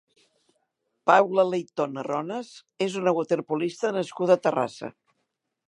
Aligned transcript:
Paula 1.09 1.43
Leitón 1.49 1.99
Arrones 2.03 2.49
és 2.87 2.97
una 3.03 3.15
waterpolista 3.19 3.95
nascuda 3.99 4.39
a 4.39 4.43
Terrassa. 4.49 4.91